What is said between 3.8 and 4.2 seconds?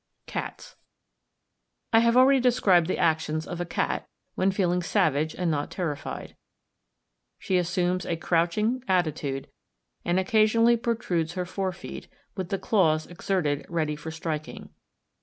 (fig. 9),